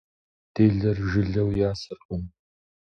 [0.55, 2.23] Делэр жылэу ясэркъым.